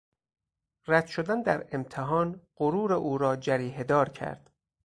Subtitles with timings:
[0.87, 4.51] رد شدن در امتحان غرور او را جریحهدار کرد.